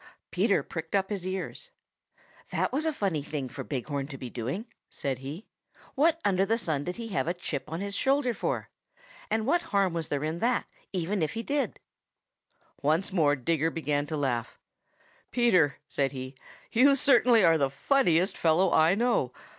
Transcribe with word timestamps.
Peter 0.31 0.63
pricked 0.63 0.95
up 0.95 1.11
his 1.11 1.27
ears. 1.27 1.69
"That 2.49 2.71
was 2.71 2.87
a 2.87 2.91
funny 2.91 3.21
thing 3.21 3.49
for 3.49 3.63
Big 3.63 3.85
Horn 3.85 4.07
to 4.07 4.17
be 4.17 4.31
doing," 4.31 4.65
said 4.89 5.19
he. 5.19 5.45
"What 5.93 6.19
under 6.25 6.43
the 6.43 6.57
sun 6.57 6.83
did 6.85 6.95
he 6.95 7.09
have 7.09 7.27
a 7.27 7.35
chip 7.35 7.65
on 7.71 7.81
his 7.81 7.93
shoulder 7.93 8.33
for? 8.33 8.71
And 9.29 9.45
what 9.45 9.61
harm 9.61 9.93
was 9.93 10.07
there 10.07 10.23
in 10.23 10.39
that, 10.39 10.65
even 10.91 11.21
if 11.21 11.33
he 11.33 11.43
did?" 11.43 11.79
Once 12.81 13.13
more 13.13 13.35
Digger 13.35 13.69
began 13.69 14.07
to 14.07 14.17
laugh. 14.17 14.57
"Peter," 15.29 15.75
said 15.87 16.13
he, 16.13 16.33
"you 16.71 16.95
certainly 16.95 17.45
are 17.45 17.59
the 17.59 17.69
funniest 17.69 18.35
fellow 18.35 18.71
I 18.73 18.95
know. 18.95 19.31